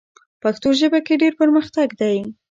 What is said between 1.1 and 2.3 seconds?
ډېر پرمختګ دی.